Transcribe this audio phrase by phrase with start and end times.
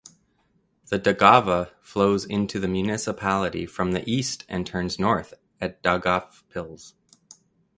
[0.87, 6.93] The Daugava flows into the municipality from the east and turns north at Daugavpils.